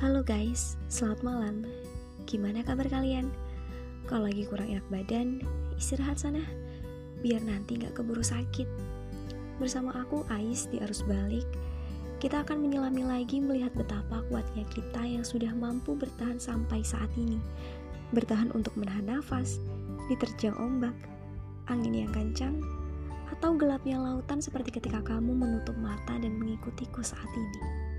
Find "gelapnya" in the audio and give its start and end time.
23.52-24.00